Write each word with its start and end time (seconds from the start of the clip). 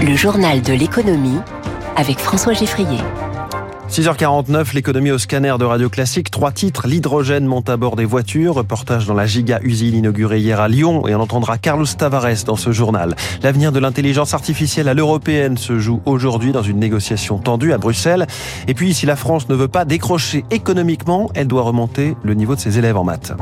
Le 0.00 0.14
journal 0.14 0.62
de 0.62 0.72
l'économie 0.72 1.38
avec 1.96 2.20
François 2.20 2.52
Geffrier. 2.52 2.98
6h49, 3.90 4.74
l'économie 4.74 5.10
au 5.10 5.18
scanner 5.18 5.54
de 5.58 5.64
Radio 5.64 5.88
Classique. 5.88 6.30
Trois 6.30 6.52
titres. 6.52 6.86
L'hydrogène 6.86 7.46
monte 7.46 7.68
à 7.68 7.76
bord 7.76 7.96
des 7.96 8.04
voitures. 8.04 8.54
Reportage 8.54 9.06
dans 9.06 9.14
la 9.14 9.26
giga 9.26 9.58
usine 9.62 9.96
inaugurée 9.96 10.38
hier 10.38 10.60
à 10.60 10.68
Lyon. 10.68 11.08
Et 11.08 11.16
on 11.16 11.20
entendra 11.20 11.58
Carlos 11.58 11.86
Tavares 11.86 12.44
dans 12.46 12.54
ce 12.54 12.70
journal. 12.70 13.16
L'avenir 13.42 13.72
de 13.72 13.80
l'intelligence 13.80 14.34
artificielle 14.34 14.88
à 14.88 14.94
l'européenne 14.94 15.56
se 15.56 15.80
joue 15.80 16.00
aujourd'hui 16.06 16.52
dans 16.52 16.62
une 16.62 16.78
négociation 16.78 17.38
tendue 17.38 17.72
à 17.72 17.78
Bruxelles. 17.78 18.28
Et 18.68 18.74
puis, 18.74 18.94
si 18.94 19.04
la 19.04 19.16
France 19.16 19.48
ne 19.48 19.56
veut 19.56 19.68
pas 19.68 19.84
décrocher 19.84 20.44
économiquement, 20.52 21.28
elle 21.34 21.48
doit 21.48 21.62
remonter 21.62 22.14
le 22.22 22.34
niveau 22.34 22.54
de 22.54 22.60
ses 22.60 22.78
élèves 22.78 22.96
en 22.96 23.04
maths. 23.04 23.32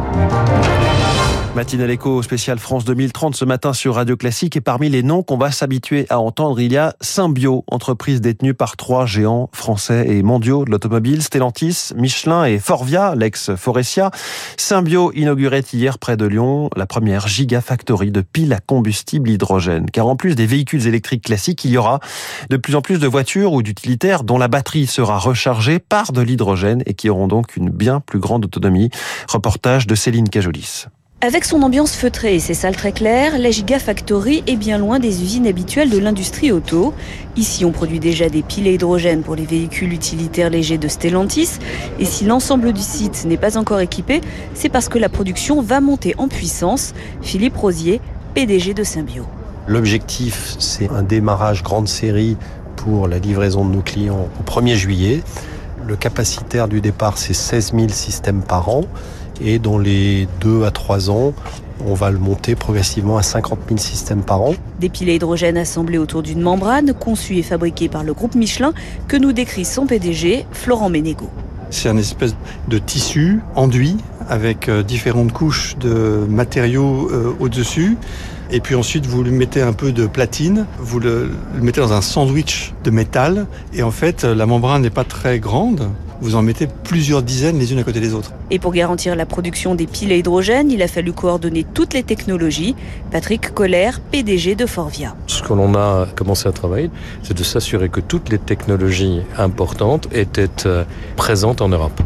Matinale 1.57 1.91
Éco 1.91 2.23
spécial 2.23 2.59
France 2.59 2.85
2030 2.85 3.35
ce 3.35 3.47
matin 3.47 3.73
sur 3.73 3.95
Radio 3.95 4.15
Classique 4.15 4.57
et 4.57 4.61
parmi 4.61 4.91
les 4.91 5.03
noms 5.03 5.23
qu'on 5.23 5.39
va 5.39 5.51
s'habituer 5.51 6.05
à 6.11 6.21
entendre, 6.21 6.61
il 6.61 6.71
y 6.71 6.77
a 6.77 6.95
Symbio, 7.01 7.65
entreprise 7.69 8.21
détenue 8.21 8.53
par 8.53 8.77
trois 8.77 9.07
géants 9.07 9.49
français 9.55 10.07
et 10.07 10.23
mondiaux 10.23 10.67
de 10.67 10.71
l'automobile, 10.71 11.23
Stellantis, 11.23 11.95
Michelin 11.97 12.45
et 12.45 12.59
Forvia, 12.59 13.15
l'ex-Forestia. 13.15 14.11
Symbio 14.59 15.13
inaugurait 15.15 15.65
hier 15.73 15.99
près 15.99 16.19
de 16.19 16.27
Lyon 16.27 16.69
la 16.77 16.85
première 16.85 17.27
gigafactory 17.27 18.11
de 18.11 18.21
piles 18.21 18.53
à 18.53 18.61
combustible 18.61 19.31
hydrogène. 19.31 19.91
Car 19.91 20.09
en 20.09 20.17
plus 20.17 20.35
des 20.35 20.45
véhicules 20.45 20.87
électriques 20.87 21.25
classiques, 21.25 21.65
il 21.65 21.71
y 21.71 21.79
aura 21.79 22.01
de 22.51 22.59
plus 22.59 22.75
en 22.75 22.83
plus 22.83 22.99
de 22.99 23.07
voitures 23.07 23.55
ou 23.55 23.63
d'utilitaires 23.63 24.25
dont 24.25 24.37
la 24.37 24.49
batterie 24.49 24.87
sera 24.87 25.19
rechargée 25.19 25.79
par 25.79 26.13
de 26.13 26.21
l'hydrogène 26.21 26.83
et 26.85 26.93
qui 26.93 27.09
auront 27.09 27.29
donc 27.29 27.57
une 27.57 27.71
bien 27.71 28.01
plus 28.01 28.19
grande 28.19 28.45
autonomie. 28.45 28.91
Reportage 29.27 29.87
de 29.87 29.95
Céline 29.95 30.29
Cajolis. 30.29 30.85
Avec 31.23 31.47
son 31.47 31.63
ambiance 31.63 31.97
feutrée 31.97 32.35
et 32.35 32.41
ses 32.41 32.53
salles 32.53 32.77
très 32.77 32.93
claires, 32.93 33.39
la 33.39 33.51
Gigafactory 33.51 34.45
est 34.47 34.57
bien 34.57 34.77
loin 34.77 34.99
des 34.99 35.23
usines 35.23 35.47
habituelles 35.47 35.89
de 35.89 35.97
l'industrie 35.97 36.53
auto. 36.53 36.93
Ici, 37.37 37.65
on 37.65 37.73
produit 37.73 38.01
déjà 38.01 38.29
des 38.29 38.43
piles 38.43 38.67
à 38.67 38.71
hydrogène 38.71 39.23
pour 39.23 39.35
les 39.35 39.47
véhicules 39.47 39.95
utilitaires 39.95 40.51
légers 40.51 40.77
de 40.77 40.89
Stellantis. 40.89 41.59
Et 41.99 42.05
si 42.05 42.27
l'ensemble 42.27 42.75
du 42.75 42.83
site 42.83 43.25
n'est 43.25 43.39
pas 43.39 43.57
encore 43.57 43.81
équipé, 43.81 44.21
c'est 44.53 44.69
parce 44.69 44.91
que 44.91 44.99
la 44.99 45.09
production 45.09 45.63
va 45.63 45.81
monter 45.81 46.15
en 46.19 46.29
puissance. 46.29 46.93
Philippe 47.23 47.57
Rosier, 47.57 48.03
PDG 48.35 48.75
de 48.75 48.85
Symbio. 48.85 49.25
L'objectif, 49.67 50.55
c'est 50.59 50.91
un 50.91 51.03
démarrage 51.03 51.63
grande 51.63 51.89
série 51.89 52.37
pour 52.77 53.09
la 53.09 53.19
livraison 53.19 53.65
de 53.65 53.75
nos 53.75 53.83
clients 53.83 54.29
au 54.39 54.43
1er 54.43 54.75
juillet. 54.75 55.23
Le 55.87 55.97
capacitaire 55.97 56.69
du 56.69 56.83
départ, 56.83 57.17
c'est 57.17 57.33
16 57.33 57.73
000 57.75 57.89
systèmes 57.89 58.43
par 58.43 58.69
an 58.69 58.83
et 59.41 59.59
dans 59.59 59.79
les 59.79 60.29
2 60.41 60.65
à 60.65 60.71
3 60.71 61.11
ans, 61.11 61.33
on 61.85 61.95
va 61.95 62.11
le 62.11 62.19
monter 62.19 62.55
progressivement 62.55 63.19
à 63.19 63.23
50 63.23 63.59
000 63.69 63.79
systèmes 63.79 64.23
par 64.23 64.43
an. 64.43 64.55
Des 64.81 64.89
piles 64.89 65.11
à 65.11 65.13
hydrogène 65.13 65.57
assemblées 65.59 65.99
autour 65.99 66.23
d'une 66.23 66.41
membrane, 66.41 66.95
conçue 66.95 67.37
et 67.37 67.43
fabriquée 67.43 67.89
par 67.89 68.05
le 68.05 68.15
groupe 68.15 68.35
Michelin, 68.35 68.73
que 69.09 69.17
nous 69.17 69.33
décrit 69.33 69.65
son 69.65 69.87
PDG, 69.87 70.47
Florent 70.53 70.89
Ménégo. 70.89 71.29
C'est 71.71 71.89
un 71.89 71.97
espèce 71.97 72.35
de 72.69 72.79
tissu 72.79 73.41
enduit 73.55 73.97
avec 74.29 74.69
euh, 74.69 74.83
différentes 74.83 75.33
couches 75.33 75.77
de 75.79 76.25
matériaux 76.29 77.11
euh, 77.11 77.35
au-dessus. 77.41 77.97
Et 78.51 78.61
puis 78.61 78.77
ensuite, 78.77 79.07
vous 79.07 79.25
lui 79.25 79.33
mettez 79.33 79.61
un 79.61 79.73
peu 79.73 79.91
de 79.91 80.07
platine, 80.07 80.67
vous 80.79 81.01
le, 81.01 81.31
le 81.55 81.61
mettez 81.61 81.81
dans 81.81 81.93
un 81.93 82.01
sandwich 82.01 82.73
de 82.85 82.91
métal. 82.91 83.47
Et 83.75 83.83
en 83.83 83.91
fait, 83.91 84.23
la 84.23 84.47
membrane 84.47 84.83
n'est 84.83 84.91
pas 84.91 85.05
très 85.05 85.41
grande 85.41 85.91
vous 86.21 86.35
en 86.35 86.43
mettez 86.43 86.67
plusieurs 86.67 87.23
dizaines 87.23 87.59
les 87.59 87.73
unes 87.73 87.79
à 87.79 87.83
côté 87.83 88.01
des 88.01 88.15
autres. 88.15 88.33
Et 88.51 88.59
pour 88.59 88.73
garantir 88.73 89.17
la 89.17 89.27
production 89.27 89.75
des 89.75 89.87
piles 89.87 90.13
à 90.13 90.17
hydrogène, 90.17 90.71
il 90.71 90.83
a 90.83 90.89
fallu 90.89 91.13
coordonner 91.13 91.65
toutes 91.75 91.95
les 91.95 92.03
technologies. 92.03 92.75
Patrick 93.11 93.53
Coller, 93.55 93.91
PDG 94.11 94.55
de 94.55 94.67
Forvia. 94.67 95.15
Ce 95.27 95.43
que 95.43 95.53
l'on 95.53 95.75
a 95.75 96.07
commencé 96.15 96.49
à 96.49 96.53
travailler, 96.53 96.91
c'est 97.23 97.37
de 97.37 97.43
s'assurer 97.45 97.89
que 97.89 98.01
toutes 98.01 98.29
les 98.31 98.39
technologies 98.39 99.21
importantes 99.37 100.09
étaient 100.13 100.67
euh, 100.67 100.85
présentes 101.17 101.61
en 101.61 101.69
Europe 101.69 102.01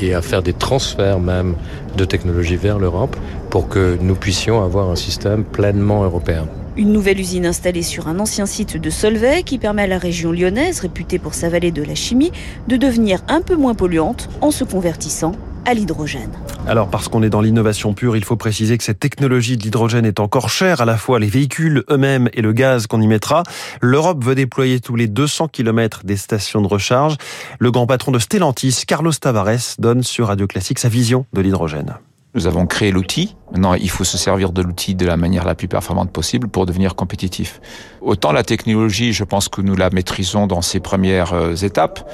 et 0.00 0.14
à 0.14 0.22
faire 0.22 0.42
des 0.42 0.52
transferts 0.52 1.20
même 1.20 1.54
de 1.96 2.04
technologies 2.04 2.56
vers 2.56 2.78
l'Europe 2.78 3.16
pour 3.50 3.68
que 3.68 3.96
nous 4.00 4.14
puissions 4.14 4.62
avoir 4.62 4.90
un 4.90 4.96
système 4.96 5.44
pleinement 5.44 6.04
européen. 6.04 6.46
Une 6.78 6.92
nouvelle 6.92 7.18
usine 7.18 7.44
installée 7.44 7.82
sur 7.82 8.06
un 8.06 8.20
ancien 8.20 8.46
site 8.46 8.76
de 8.76 8.88
Solvay 8.88 9.42
qui 9.42 9.58
permet 9.58 9.82
à 9.82 9.86
la 9.88 9.98
région 9.98 10.30
lyonnaise, 10.30 10.78
réputée 10.78 11.18
pour 11.18 11.34
sa 11.34 11.48
vallée 11.48 11.72
de 11.72 11.82
la 11.82 11.96
chimie, 11.96 12.30
de 12.68 12.76
devenir 12.76 13.18
un 13.26 13.40
peu 13.40 13.56
moins 13.56 13.74
polluante 13.74 14.28
en 14.42 14.52
se 14.52 14.62
convertissant 14.62 15.32
à 15.64 15.74
l'hydrogène. 15.74 16.30
Alors 16.68 16.88
parce 16.88 17.08
qu'on 17.08 17.24
est 17.24 17.30
dans 17.30 17.40
l'innovation 17.40 17.94
pure, 17.94 18.16
il 18.16 18.22
faut 18.22 18.36
préciser 18.36 18.78
que 18.78 18.84
cette 18.84 19.00
technologie 19.00 19.56
de 19.56 19.64
l'hydrogène 19.64 20.06
est 20.06 20.20
encore 20.20 20.50
chère, 20.50 20.80
à 20.80 20.84
la 20.84 20.96
fois 20.96 21.18
les 21.18 21.26
véhicules 21.26 21.82
eux-mêmes 21.90 22.30
et 22.32 22.42
le 22.42 22.52
gaz 22.52 22.86
qu'on 22.86 23.00
y 23.00 23.08
mettra. 23.08 23.42
L'Europe 23.80 24.22
veut 24.22 24.36
déployer 24.36 24.78
tous 24.78 24.94
les 24.94 25.08
200 25.08 25.48
km 25.48 26.02
des 26.04 26.16
stations 26.16 26.62
de 26.62 26.68
recharge. 26.68 27.16
Le 27.58 27.72
grand 27.72 27.88
patron 27.88 28.12
de 28.12 28.20
Stellantis, 28.20 28.84
Carlos 28.86 29.10
Tavares, 29.10 29.74
donne 29.80 30.04
sur 30.04 30.28
Radio 30.28 30.46
Classique 30.46 30.78
sa 30.78 30.88
vision 30.88 31.26
de 31.32 31.40
l'hydrogène. 31.40 31.96
Nous 32.34 32.46
avons 32.46 32.66
créé 32.66 32.90
l'outil. 32.90 33.36
Maintenant, 33.52 33.72
il 33.72 33.88
faut 33.88 34.04
se 34.04 34.18
servir 34.18 34.52
de 34.52 34.60
l'outil 34.60 34.94
de 34.94 35.06
la 35.06 35.16
manière 35.16 35.46
la 35.46 35.54
plus 35.54 35.66
performante 35.66 36.10
possible 36.10 36.48
pour 36.48 36.66
devenir 36.66 36.94
compétitif. 36.94 37.60
Autant 38.02 38.32
la 38.32 38.42
technologie, 38.42 39.14
je 39.14 39.24
pense 39.24 39.48
que 39.48 39.62
nous 39.62 39.74
la 39.74 39.88
maîtrisons 39.88 40.46
dans 40.46 40.60
ses 40.60 40.78
premières 40.78 41.32
euh, 41.32 41.54
étapes. 41.54 42.06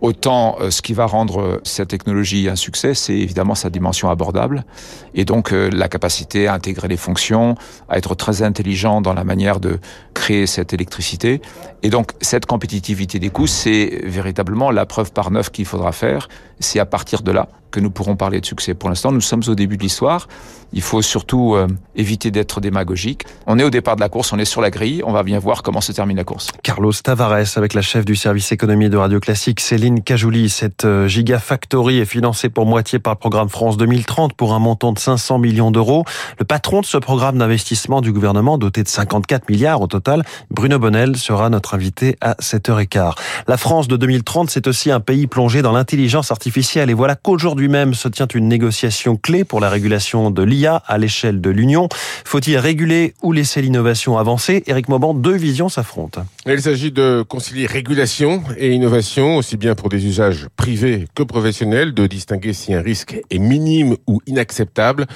Autant 0.00 0.56
euh, 0.60 0.70
ce 0.70 0.80
qui 0.80 0.94
va 0.94 1.04
rendre 1.04 1.40
euh, 1.40 1.60
cette 1.64 1.88
technologie 1.88 2.48
un 2.48 2.56
succès, 2.56 2.94
c'est 2.94 3.16
évidemment 3.18 3.54
sa 3.54 3.68
dimension 3.68 4.08
abordable 4.08 4.64
et 5.12 5.26
donc 5.26 5.50
la 5.50 5.88
capacité 5.88 6.46
à 6.46 6.54
intégrer 6.54 6.88
les 6.88 6.96
fonctions, 6.96 7.54
à 7.90 7.98
être 7.98 8.14
très 8.14 8.42
intelligent 8.42 9.02
dans 9.02 9.12
la 9.12 9.24
manière 9.24 9.60
de 9.60 9.80
créer 10.14 10.46
cette 10.46 10.72
électricité. 10.72 11.42
Et 11.82 11.90
donc 11.90 12.12
cette 12.22 12.46
compétitivité 12.46 13.18
des 13.18 13.28
coûts, 13.28 13.46
c'est 13.46 14.00
véritablement 14.04 14.70
la 14.70 14.86
preuve 14.86 15.12
par 15.12 15.30
neuf 15.30 15.50
qu'il 15.50 15.66
faudra 15.66 15.92
faire. 15.92 16.28
C'est 16.58 16.78
à 16.78 16.86
partir 16.86 17.22
de 17.22 17.32
là 17.32 17.48
que 17.70 17.80
nous 17.80 17.90
pourrons 17.90 18.16
parler 18.16 18.40
de 18.40 18.46
succès. 18.46 18.74
Pour 18.74 18.88
l'instant, 18.88 19.12
nous 19.12 19.20
sommes 19.20 19.42
au 19.48 19.54
début 19.54 19.76
de 19.76 19.82
l'histoire. 19.82 20.28
Il 20.72 20.82
faut 20.82 21.00
surtout 21.00 21.54
euh, 21.54 21.66
éviter 21.96 22.30
d'être 22.30 22.60
démagogique. 22.60 23.24
On 23.46 23.58
est 23.58 23.64
au 23.64 23.70
départ 23.70 23.96
de 23.96 24.00
la 24.00 24.08
course, 24.08 24.32
on 24.32 24.38
est 24.38 24.44
sur 24.44 24.60
la 24.60 24.70
grille, 24.70 25.02
on 25.04 25.12
va 25.12 25.22
bien 25.22 25.38
voir 25.38 25.62
comment 25.62 25.80
se 25.80 25.92
termine 25.92 26.16
la 26.16 26.24
course. 26.24 26.50
Carlos 26.62 26.92
Tavares 26.92 27.56
avec 27.56 27.72
la 27.72 27.80
chef 27.80 28.04
du 28.04 28.16
service 28.16 28.52
économie 28.52 28.90
de 28.90 28.96
Radio 28.96 29.18
Classique, 29.18 29.60
Céline 29.60 30.02
Cajouli. 30.02 30.50
Cette 30.50 30.84
euh, 30.84 31.08
Gigafactory 31.08 31.98
est 31.98 32.04
financée 32.04 32.50
pour 32.50 32.66
moitié 32.66 32.98
par 32.98 33.14
le 33.14 33.18
programme 33.18 33.48
France 33.48 33.78
2030 33.78 34.34
pour 34.34 34.52
un 34.52 34.58
montant 34.58 34.92
de 34.92 34.98
500 34.98 35.38
millions 35.38 35.70
d'euros. 35.70 36.04
Le 36.38 36.44
patron 36.44 36.80
de 36.80 36.86
ce 36.86 36.98
programme 36.98 37.38
d'investissement 37.38 38.02
du 38.02 38.12
gouvernement, 38.12 38.58
doté 38.58 38.82
de 38.82 38.88
54 38.88 39.48
milliards 39.48 39.80
au 39.80 39.86
total, 39.86 40.22
Bruno 40.50 40.78
Bonnel, 40.78 41.16
sera 41.16 41.48
notre 41.48 41.74
invité 41.74 42.16
à 42.20 42.34
7h15. 42.34 43.14
La 43.46 43.56
France 43.56 43.88
de 43.88 43.96
2030, 43.96 44.50
c'est 44.50 44.66
aussi 44.66 44.90
un 44.90 45.00
pays 45.00 45.26
plongé 45.26 45.62
dans 45.62 45.72
l'intelligence 45.72 46.30
artificielle. 46.30 46.90
Et 46.90 46.94
voilà 46.94 47.14
qu'aujourd'hui 47.14 47.57
même 47.66 47.94
se 47.94 48.06
tient 48.06 48.28
une 48.32 48.46
négociation 48.46 49.16
clé 49.16 49.42
pour 49.42 49.58
la 49.58 49.68
régulation 49.68 50.30
de 50.30 50.42
l'IA 50.44 50.76
à 50.86 50.98
l'échelle 50.98 51.40
de 51.40 51.50
l'Union. 51.50 51.88
Faut-il 52.24 52.56
réguler 52.58 53.14
ou 53.22 53.32
laisser 53.32 53.60
l'innovation 53.60 54.16
avancer? 54.18 54.62
Éric 54.68 54.88
Mauban, 54.88 55.14
deux 55.14 55.34
visions 55.34 55.68
s'affrontent. 55.68 56.24
Il 56.46 56.60
s'agit 56.60 56.92
de 56.92 57.24
concilier 57.26 57.66
régulation 57.66 58.44
et 58.56 58.72
innovation, 58.72 59.36
aussi 59.36 59.56
bien 59.56 59.74
pour 59.74 59.88
des 59.88 60.06
usages 60.06 60.46
privés 60.56 61.08
que 61.16 61.24
professionnels, 61.24 61.94
de 61.94 62.06
distinguer 62.06 62.52
si 62.52 62.74
un 62.74 62.82
risque 62.82 63.20
est 63.30 63.38
minime 63.38 63.96
ou 64.06 64.20
inacceptable 64.26 65.06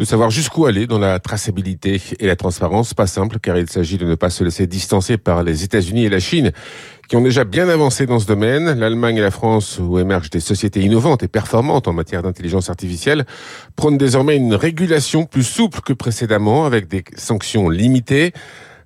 de 0.00 0.06
savoir 0.06 0.30
jusqu'où 0.30 0.64
aller 0.64 0.86
dans 0.86 0.98
la 0.98 1.18
traçabilité 1.18 2.00
et 2.18 2.26
la 2.26 2.34
transparence. 2.34 2.94
Pas 2.94 3.06
simple 3.06 3.38
car 3.38 3.58
il 3.58 3.68
s'agit 3.68 3.98
de 3.98 4.06
ne 4.06 4.14
pas 4.14 4.30
se 4.30 4.42
laisser 4.42 4.66
distancer 4.66 5.18
par 5.18 5.42
les 5.42 5.62
États-Unis 5.62 6.06
et 6.06 6.08
la 6.08 6.20
Chine 6.20 6.52
qui 7.10 7.16
ont 7.16 7.22
déjà 7.22 7.42
bien 7.42 7.68
avancé 7.68 8.06
dans 8.06 8.20
ce 8.20 8.26
domaine. 8.26 8.78
L'Allemagne 8.78 9.16
et 9.16 9.20
la 9.20 9.32
France, 9.32 9.80
où 9.82 9.98
émergent 9.98 10.30
des 10.30 10.38
sociétés 10.38 10.80
innovantes 10.80 11.24
et 11.24 11.28
performantes 11.28 11.88
en 11.88 11.92
matière 11.92 12.22
d'intelligence 12.22 12.70
artificielle, 12.70 13.26
prônent 13.74 13.98
désormais 13.98 14.36
une 14.36 14.54
régulation 14.54 15.26
plus 15.26 15.42
souple 15.42 15.80
que 15.80 15.92
précédemment 15.92 16.66
avec 16.66 16.86
des 16.86 17.02
sanctions 17.16 17.68
limitées. 17.68 18.32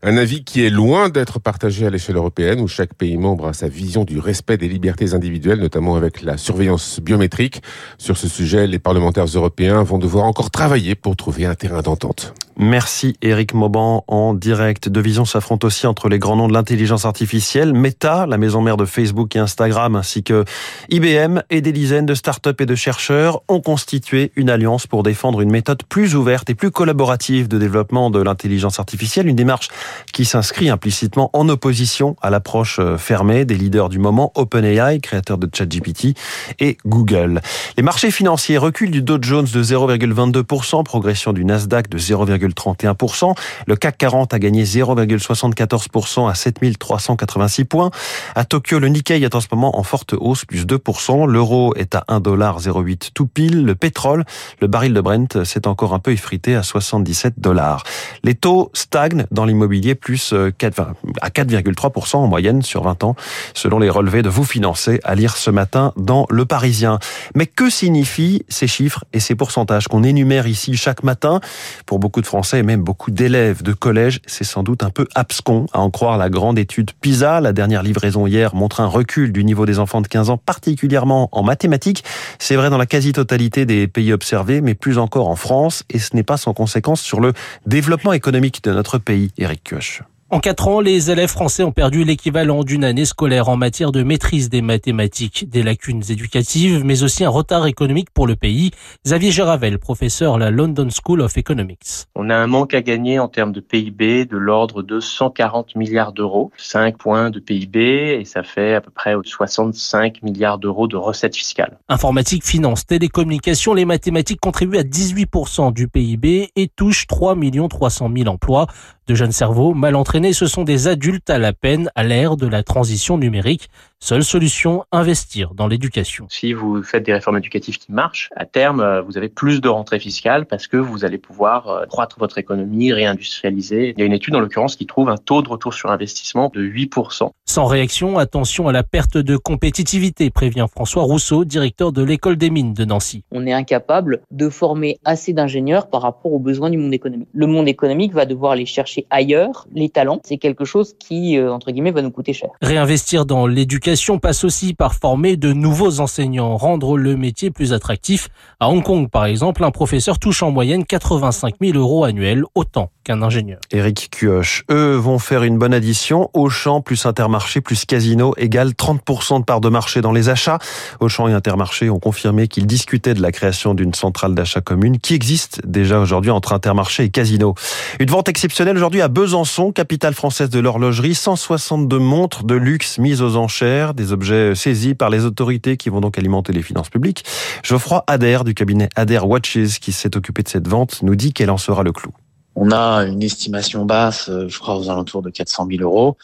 Un 0.07 0.19
avis 0.19 0.45
qui 0.45 0.63
est 0.63 0.69
loin 0.69 1.09
d'être 1.09 1.41
partagé 1.41 1.87
à 1.87 1.91
l'échelle 1.91 2.17
européenne, 2.17 2.61
où 2.61 2.69
chaque 2.69 2.93
pays 2.93 3.17
membre 3.17 3.47
a 3.47 3.53
sa 3.55 3.69
vision 3.69 4.05
du 4.05 4.19
respect 4.19 4.59
des 4.59 4.69
libertés 4.69 5.15
individuelles, 5.15 5.61
notamment 5.61 5.97
avec 5.97 6.21
la 6.21 6.37
surveillance 6.37 7.01
biométrique. 7.01 7.63
Sur 7.97 8.19
ce 8.19 8.29
sujet, 8.29 8.67
les 8.67 8.79
parlementaires 8.79 9.25
européens 9.25 9.83
vont 9.83 9.97
devoir 9.97 10.27
encore 10.27 10.51
travailler 10.51 10.95
pour 10.95 11.17
trouver 11.17 11.47
un 11.47 11.55
terrain 11.55 11.81
d'entente. 11.81 12.35
Merci 12.57 13.17
Eric 13.21 13.53
Mauban 13.53 14.05
en 14.07 14.33
direct. 14.33 14.89
Deux 14.89 15.01
visions 15.01 15.25
s'affrontent 15.25 15.67
aussi 15.67 15.89
entre 15.89 16.09
les 16.09 16.21
grands 16.21 16.37
noms 16.37 16.47
de 16.47 16.53
l'intelligence 16.53 17.05
artificielle, 17.05 17.73
Meta, 17.73 18.27
la 18.27 18.39
maison 18.39 18.61
mère 18.61 18.77
de 18.77 18.85
Facebook 18.85 19.35
et 19.35 19.41
Instagram, 19.41 19.97
ainsi 19.97 20.23
que 20.23 20.45
IBM 20.89 21.41
et 21.51 21.61
des 21.63 21.73
dizaines 21.73 22.07
de 22.07 22.15
startups 22.15 22.55
et 22.61 22.67
de 22.67 22.75
chercheurs 22.77 23.43
ont 23.49 23.61
constitué 23.61 24.31
une 24.37 24.51
alliance 24.51 24.87
pour 24.87 25.03
défendre 25.03 25.41
une 25.41 25.51
méthode 25.51 25.83
plus 25.83 26.15
ouverte 26.15 26.49
et 26.49 26.55
plus 26.55 26.71
collaborative 26.71 27.49
de 27.49 27.59
développement 27.59 28.09
de 28.11 28.23
l'intelligence 28.23 28.79
artificielle, 28.79 29.27
une 29.27 29.35
démarche 29.35 29.69
qui 30.13 30.25
s'inscrit 30.25 30.71
implicitement 30.71 31.31
en 31.33 31.49
opposition 31.49 32.17
à 32.23 32.31
l'approche 32.31 32.79
euh, 32.79 32.97
fermée 32.97 33.45
des 33.45 33.55
leaders 33.55 33.89
du 33.89 33.99
moment, 33.99 34.33
OpenAI, 34.35 35.01
créateur 35.01 35.39
de 35.39 35.49
ChatGPT, 35.53 36.17
et 36.61 36.77
Google. 36.87 37.41
Les 37.77 37.83
marchés 37.83 38.11
financiers 38.11 38.59
reculent 38.59 38.91
du 38.91 39.03
Dow 39.03 39.19
Jones 39.21 39.47
de 39.53 39.63
0,22%, 39.63 40.85
progression 40.85 41.33
du 41.33 41.45
Nasdaq 41.45 41.89
de 41.89 41.99
0,31%. 41.99 43.35
Le 43.67 43.77
CAC 43.77 43.99
40 43.99 44.35
a 44.35 44.39
gagné 44.39 44.65
0,74% 44.65 46.31
à 46.31 46.35
7386 46.35 47.65
points. 47.65 47.91
À 48.35 48.45
Tokyo, 48.45 48.79
le 48.79 48.89
Nikkei 48.89 49.23
est 49.23 49.35
en 49.35 49.41
ce 49.41 49.49
moment 49.51 49.79
en 49.79 49.83
forte 49.83 50.15
hausse, 50.19 50.45
plus 50.45 50.65
2%. 50.67 51.27
L'euro 51.27 51.75
est 51.77 51.95
à 51.95 52.05
1,08$ 52.09 53.11
tout 53.15 53.27
pile. 53.27 53.65
Le 53.65 53.75
pétrole, 53.75 54.25
le 54.61 54.67
baril 54.67 54.95
de 54.95 55.01
Brent, 55.01 55.45
s'est 55.45 55.67
encore 55.67 55.95
un 55.95 55.99
peu 55.99 56.13
effrité 56.13 56.55
à 56.55 56.63
77 56.63 57.35
dollars. 57.39 57.85
Les 58.23 58.35
taux 58.35 58.71
stagnent 58.75 59.27
dans 59.31 59.45
l'immobilier, 59.45 59.74
plus 59.95 60.35
4, 60.59 60.81
euh, 60.81 60.85
à 61.21 61.29
4,3% 61.31 62.17
en 62.17 62.27
moyenne 62.27 62.63
sur 62.63 62.83
20 62.85 63.05
ans, 63.05 63.17
selon 63.55 63.79
les 63.79 63.91
relevés 63.91 64.23
de 64.23 64.29
vous 64.29 64.45
financer 64.45 65.01
à 65.05 65.15
lire 65.15 65.37
ce 65.37 65.51
matin 65.51 65.93
dans 65.97 66.27
Le 66.31 66.45
Parisien. 66.45 66.99
Mais 67.35 67.47
que 67.47 67.71
signifient 67.71 68.45
ces 68.49 68.67
chiffres 68.67 69.05
et 69.13 69.21
ces 69.21 69.35
pourcentages 69.35 69.89
qu'on 69.89 70.03
énumère 70.03 70.47
ici 70.47 70.77
chaque 70.77 71.03
matin? 71.03 71.41
Pour 71.87 71.99
beaucoup 71.99 72.21
de 72.21 72.27
Français 72.27 72.59
et 72.59 72.63
même 72.63 72.83
beaucoup 72.83 73.11
d'élèves 73.11 73.63
de 73.63 73.73
collège, 73.73 74.21
c'est 74.27 74.45
sans 74.45 74.63
doute 74.63 74.83
un 74.83 74.91
peu 74.91 75.07
abscon, 75.15 75.67
à 75.73 75.81
en 75.81 75.91
croire 75.91 76.19
la 76.19 76.31
grande 76.31 76.59
étude 76.59 76.93
PISA. 77.01 77.41
La 77.41 77.53
dernière 77.53 77.83
livraison 77.83 78.27
hier 78.27 78.55
montre 78.55 78.81
un 78.81 78.87
recul 78.87 79.33
du 79.33 79.45
niveau 79.45 79.67
des 79.67 79.79
enfants 79.79 80.01
de 80.01 80.09
15 80.09 80.31
ans, 80.31 80.37
particulièrement 80.37 81.29
en 81.33 81.43
mathématiques. 81.43 82.05
C'est 82.39 82.57
vrai 82.57 82.71
dans 82.71 82.79
la 82.79 82.87
quasi-totalité 82.87 83.67
des 83.67 83.87
pays 83.89 84.13
observés, 84.13 84.61
mais 84.61 84.75
plus 84.75 84.99
encore 84.99 85.29
en 85.29 85.37
France, 85.37 85.85
et 85.91 85.99
ce 85.99 86.15
n'est 86.15 86.23
pas 86.23 86.37
sans 86.37 86.55
conséquence 86.55 87.01
sur 87.01 87.21
le 87.21 87.33
développement 87.67 88.13
économique 88.13 88.63
de 88.63 88.73
notre 88.73 88.99
pays, 88.99 89.31
Eric 89.39 89.64
Kioch. 89.65 90.03
En 90.35 90.41
quatre 90.41 90.67
ans, 90.67 90.81
les 90.81 91.13
élèves 91.13 91.29
français 91.29 91.63
ont 91.63 91.71
perdu 91.71 92.03
l'équivalent 92.03 92.65
d'une 92.65 92.83
année 92.83 93.05
scolaire 93.05 93.49
en 93.49 93.57
matière 93.57 93.93
de 93.93 94.03
maîtrise 94.03 94.49
des 94.49 94.63
mathématiques, 94.63 95.49
des 95.49 95.63
lacunes 95.63 96.03
éducatives, 96.09 96.83
mais 96.83 97.05
aussi 97.05 97.25
un 97.25 97.29
retard 97.29 97.67
économique 97.67 98.11
pour 98.11 98.27
le 98.27 98.35
pays. 98.35 98.73
Xavier 99.05 99.31
Geravel, 99.31 99.79
professeur 99.79 100.35
à 100.35 100.39
la 100.39 100.51
London 100.51 100.89
School 100.91 101.21
of 101.21 101.37
Economics. 101.37 102.07
On 102.17 102.31
a 102.31 102.35
un 102.35 102.47
manque 102.49 102.75
à 102.75 102.83
gagner 102.83 103.19
en 103.19 103.29
termes 103.29 103.53
de 103.53 103.61
PIB 103.61 104.25
de 104.25 104.37
l'ordre 104.37 104.83
de 104.83 104.99
140 104.99 105.77
milliards 105.77 106.13
d'euros, 106.13 106.51
5 106.57 106.97
points 106.97 107.31
de 107.31 107.39
PIB, 107.39 108.19
et 108.21 108.25
ça 108.25 108.43
fait 108.43 108.75
à 108.75 108.81
peu 108.81 108.91
près 108.91 109.15
65 109.23 110.23
milliards 110.23 110.59
d'euros 110.59 110.89
de 110.89 110.97
recettes 110.97 111.37
fiscales. 111.37 111.79
Informatique, 111.89 112.45
finance, 112.45 112.87
télécommunications, 112.87 113.75
les 113.75 113.85
mathématiques 113.85 114.41
contribuent 114.41 114.79
à 114.79 114.83
18% 114.85 115.73
du 115.73 115.87
PIB 115.87 116.51
et 116.57 116.69
touchent 116.75 117.07
3 117.07 117.37
300 117.69 118.11
000 118.17 118.29
emplois. 118.29 118.67
De 119.07 119.15
jeunes 119.15 119.33
cerveaux 119.33 119.75
mal 119.75 119.97
entraînés, 119.97 120.33
ce 120.33 120.47
sont 120.47 120.65
des 120.65 120.89
adultes 120.89 121.29
à 121.29 121.39
la 121.39 121.53
peine 121.53 121.91
à 121.95 122.05
l'ère 122.05 122.37
de 122.37 122.47
la 122.47 122.63
transition 122.63 123.19
numérique. 123.19 123.69
Seule 124.07 124.23
solution, 124.23 124.85
investir 124.93 125.55
dans 125.55 125.67
l'éducation. 125.67 126.27
Si 126.29 126.53
vous 126.53 126.83
faites 126.83 127.07
des 127.07 127.15
réformes 127.15 127.39
éducatives 127.39 127.79
qui 127.79 127.91
marchent, 127.91 128.29
à 128.37 128.45
terme, 128.45 128.81
euh, 128.81 129.01
vous 129.01 129.17
avez 129.17 129.31
plus 129.31 129.63
de 129.63 129.69
rentrées 129.71 129.99
fiscales 129.99 130.45
parce 130.45 130.67
que 130.67 130.77
vous 130.77 131.07
allez 131.07 131.17
pouvoir 131.17 131.69
euh, 131.69 131.87
croître 131.87 132.19
votre 132.19 132.37
économie, 132.37 132.93
réindustrialiser. 132.93 133.95
Il 133.97 133.99
y 133.99 134.03
a 134.03 134.05
une 134.05 134.13
étude, 134.13 134.35
en 134.35 134.41
l'occurrence, 134.41 134.77
qui 134.77 134.85
trouve 134.85 135.09
un 135.09 135.17
taux 135.17 135.41
de 135.41 135.49
retour 135.49 135.73
sur 135.73 135.91
investissement 135.91 136.51
de 136.53 136.63
8%. 136.63 137.31
Sans 137.47 137.65
réaction, 137.65 138.19
attention 138.19 138.69
à 138.69 138.73
la 138.73 138.83
perte 138.83 139.17
de 139.17 139.39
compétitivité, 139.39 140.29
prévient 140.29 140.67
François 140.71 141.05
Rousseau, 141.05 141.47
directeur 141.47 141.91
de 141.91 142.03
l'école 142.03 142.37
des 142.37 142.51
mines 142.51 142.75
de 142.75 142.85
Nancy. 142.85 143.25
On 143.31 143.47
est 143.47 143.55
incapable 143.55 144.21
de 144.31 144.51
former 144.51 144.99
assez 145.07 145.33
d'ingénieurs 145.33 145.89
par 145.89 146.03
rapport 146.03 146.31
aux 146.31 146.39
besoins 146.39 146.69
du 146.69 146.77
monde 146.77 146.93
économique. 146.93 147.29
Le 147.33 147.47
monde 147.47 147.69
économique 147.69 148.13
va 148.13 148.27
devoir 148.27 148.53
aller 148.53 148.67
chercher 148.67 149.07
ailleurs 149.09 149.67
les 149.73 149.89
talents. 149.89 150.21
C'est 150.25 150.37
quelque 150.37 150.67
chose 150.67 150.95
qui, 150.99 151.39
euh, 151.39 151.51
entre 151.51 151.71
guillemets, 151.71 151.91
va 151.91 152.03
nous 152.03 152.11
coûter 152.11 152.35
cher. 152.35 152.51
Réinvestir 152.61 153.25
dans 153.25 153.47
l'éducation 153.47 153.94
passe 154.21 154.45
aussi 154.45 154.75
par 154.75 154.95
former 154.95 155.37
de 155.37 155.53
nouveaux 155.53 156.01
enseignants, 156.01 156.57
rendre 156.57 156.97
le 156.97 157.17
métier 157.17 157.51
plus 157.51 157.73
attractif. 157.73 158.29
À 158.61 158.69
Hong 158.69 158.83
Kong, 158.83 159.09
par 159.11 159.27
exemple, 159.27 159.65
un 159.65 159.71
professeur 159.71 160.19
touche 160.19 160.43
en 160.43 160.51
moyenne 160.51 160.85
85 160.85 161.55
000 161.61 161.79
euros 161.79 162.05
annuels, 162.05 162.45
autant 162.55 162.91
qu'un 163.05 163.23
ingénieur. 163.23 163.61
Éric 163.71 164.09
Cuoche, 164.11 164.65
eux 164.71 164.97
vont 164.97 165.19
faire 165.19 165.45
une 165.45 165.59
bonne 165.59 165.75
addition. 165.75 166.31
Auchan 166.33 166.81
plus 166.81 167.07
Intermarché 167.07 167.61
plus 167.61 167.85
Casino 167.85 168.35
égale 168.37 168.71
30% 168.71 169.41
de 169.41 169.45
part 169.45 169.61
de 169.61 169.69
marché 169.69 170.01
dans 170.01 170.13
les 170.13 170.29
achats. 170.29 170.59
Auchan 171.01 171.29
et 171.29 171.33
Intermarché 171.33 171.91
ont 171.91 171.99
confirmé 171.99 172.49
qu'ils 172.49 172.67
discutaient 172.67 173.15
de 173.15 173.23
la 173.23 173.31
création 173.31 173.75
d'une 173.75 173.95
centrale 173.95 174.35
d'achat 174.35 174.61
commune 174.61 174.99
qui 174.99 175.15
existe 175.15 175.61
déjà 175.67 176.01
aujourd'hui 176.01 176.31
entre 176.31 176.53
Intermarché 176.53 177.05
et 177.05 177.11
Casino. 177.11 177.55
Une 178.01 178.11
vente 178.11 178.29
exceptionnelle 178.29 178.77
aujourd'hui 178.77 179.03
à 179.03 179.09
Besançon, 179.09 179.71
capitale 179.71 180.15
française 180.15 180.49
de 180.51 180.59
l'horlogerie. 180.59 181.15
162 181.15 181.99
montres 181.99 182.45
de 182.45 182.55
luxe 182.55 182.99
mises 182.99 183.23
aux 183.23 183.37
enchères, 183.37 183.95
des 183.95 184.13
objets 184.13 184.55
saisis 184.55 184.95
par 184.95 185.11
les 185.11 185.25
autorités 185.25 185.77
qui 185.77 185.91
vont 185.91 186.01
donc 186.01 186.19
alimenter 186.19 186.53
les 186.53 186.63
finances 186.63 186.89
publiques. 186.89 187.25
Geoffroy 187.63 188.03
Adair 188.07 188.45
du 188.45 188.55
cabinet 188.55 188.89
Adair 188.97 189.29
Watches 189.29 189.79
qui 189.81 189.93
s'est 189.93 190.17
occupé 190.17 190.43
de 190.43 190.49
cette 190.49 190.69
vente 190.69 191.03
nous 191.03 191.17
dit 191.17 191.33
qu'elle 191.33 191.51
en 191.51 191.59
sera 191.59 191.83
le 191.83 191.93
clou. 191.93 192.11
On 192.57 192.71
a 192.71 193.05
une 193.05 193.23
estimation 193.23 193.85
basse, 193.85 194.29
euh, 194.29 194.49
je 194.49 194.59
crois, 194.59 194.77
aux 194.77 194.91
alentours 194.91 195.23
de 195.23 195.31
400 195.31 195.67
000 195.71 195.83
euros. 195.83 196.17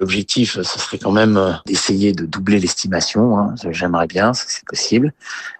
L'objectif, 0.00 0.54
ce 0.54 0.62
serait 0.62 0.98
quand 0.98 1.12
même 1.12 1.36
euh, 1.36 1.52
d'essayer 1.66 2.12
de 2.12 2.24
doubler 2.24 2.58
l'estimation. 2.58 3.38
Hein. 3.38 3.54
J'aimerais 3.70 4.06
bien, 4.06 4.32
si 4.32 4.44
c'est 4.48 4.64
possible. 4.66 5.12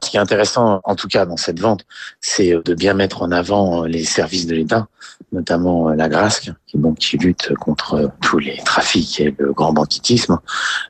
Ce 0.02 0.10
qui 0.10 0.16
est 0.16 0.20
intéressant, 0.20 0.80
en 0.84 0.96
tout 0.96 1.08
cas 1.08 1.26
dans 1.26 1.36
cette 1.36 1.60
vente, 1.60 1.84
c'est 2.20 2.54
euh, 2.54 2.62
de 2.62 2.74
bien 2.74 2.94
mettre 2.94 3.22
en 3.22 3.30
avant 3.30 3.84
les 3.84 4.04
services 4.04 4.46
de 4.46 4.54
l'État, 4.54 4.88
notamment 5.32 5.90
la 5.90 6.08
GRASC, 6.08 6.50
qui, 6.98 7.16
lutte 7.18 7.54
contre 7.56 8.10
tous 8.20 8.38
les 8.38 8.58
trafics 8.64 9.20
et 9.20 9.34
le 9.38 9.52
grand 9.52 9.72
banquitisme, 9.72 10.38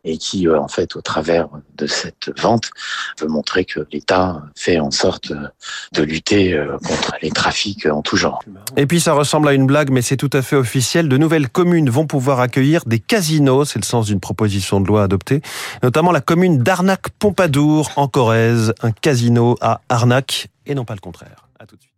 et 0.04 0.18
qui, 0.18 0.48
en 0.48 0.68
fait, 0.68 0.96
au 0.96 1.00
travers 1.00 1.48
de 1.76 1.86
cette 1.86 2.30
vente, 2.40 2.70
veut 3.20 3.28
montrer 3.28 3.64
que 3.64 3.80
l'État 3.92 4.42
fait 4.56 4.78
en 4.78 4.90
sorte 4.90 5.32
de 5.92 6.02
lutter 6.02 6.60
contre 6.86 7.12
les 7.22 7.30
trafics 7.30 7.86
en 7.86 8.02
tout 8.02 8.16
genre. 8.16 8.42
Et 8.76 8.86
puis 8.86 9.00
ça 9.00 9.12
ressemble 9.12 9.48
à 9.48 9.54
une 9.54 9.66
blague, 9.66 9.90
mais 9.90 10.02
c'est 10.02 10.16
tout 10.16 10.30
à 10.32 10.42
fait 10.42 10.56
officiel. 10.56 11.08
De 11.08 11.16
nouvelles 11.16 11.48
communes 11.48 11.90
vont 11.90 12.06
pouvoir 12.06 12.40
accueillir 12.40 12.84
des 12.86 12.98
casinos. 12.98 13.64
C'est 13.64 13.78
le 13.78 13.84
sens 13.84 14.06
d'une 14.06 14.20
proposition 14.20 14.80
de 14.80 14.86
loi 14.86 15.02
adoptée. 15.04 15.42
Notamment 15.82 16.12
la 16.12 16.20
commune 16.20 16.58
d'Arnac-Pompadour 16.58 17.90
en 17.96 18.08
Corrèze. 18.08 18.74
Un 18.82 18.92
casino 18.92 19.56
à 19.60 19.80
Arnac 19.88 20.48
et 20.66 20.74
non 20.74 20.84
pas 20.84 20.94
le 20.94 21.00
contraire. 21.00 21.48
À 21.58 21.66
tout 21.66 21.76
de 21.76 21.80
suite. 21.80 21.89